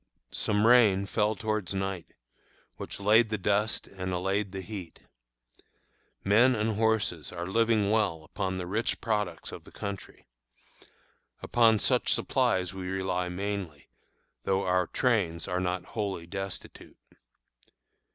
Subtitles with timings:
[0.33, 2.15] Some rain fell towards night,
[2.77, 5.01] which laid the dust and allayed the heat.
[6.23, 10.25] Men and horses are living well upon the rich products of the country.
[11.43, 13.89] Upon such supplies we rely mainly,
[14.43, 16.97] though our trains are not wholly destitute.